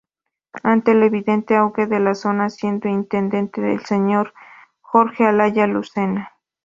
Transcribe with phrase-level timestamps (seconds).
[0.63, 4.33] Ante el evidente auge de la zona siendo intendente el señor
[4.79, 6.31] Jorge Olaya Lucena.